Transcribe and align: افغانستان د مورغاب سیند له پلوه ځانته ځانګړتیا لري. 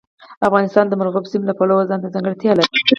افغانستان 0.47 0.85
د 0.87 0.93
مورغاب 0.99 1.25
سیند 1.31 1.45
له 1.47 1.53
پلوه 1.59 1.87
ځانته 1.89 2.13
ځانګړتیا 2.13 2.51
لري. 2.55 2.71